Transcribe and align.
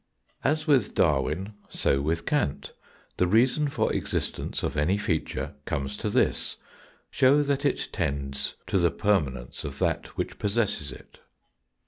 As 0.43 0.65
with 0.65 0.95
Darwin 0.95 1.53
so 1.69 2.01
with 2.01 2.25
Kant, 2.25 2.73
the 3.17 3.27
reason 3.27 3.67
for 3.69 3.93
existence 3.93 4.63
of 4.63 4.75
any 4.75 4.97
feature 4.97 5.53
comes 5.65 5.95
to 5.97 6.09
this 6.09 6.57
show 7.11 7.43
that 7.43 7.65
it 7.65 7.89
tends 7.91 8.55
to 8.65 8.79
the 8.79 8.89
permanence 8.89 9.63
of 9.63 9.77
that 9.77 10.07
which 10.17 10.39
possesses 10.39 10.91
it. 10.91 11.19